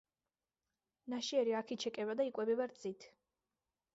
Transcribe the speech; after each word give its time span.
ნაშიერი 1.13 1.53
აქ 1.59 1.75
იჩეკება 1.77 2.17
და 2.21 2.27
იკვებება 2.31 2.69
რძით. 2.75 3.09